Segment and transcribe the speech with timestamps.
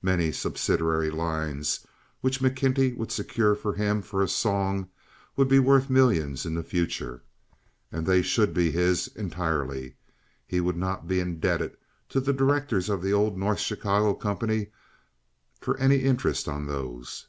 [0.00, 1.86] Many subsidiary lines,
[2.22, 4.88] which McKenty would secure for him for a song,
[5.36, 7.22] would be worth millions in the future,
[7.92, 9.96] and they should be his entirely;
[10.46, 11.76] he would not be indebted
[12.08, 14.68] to the directors of the old North Chicago company
[15.60, 17.26] for any interest on those.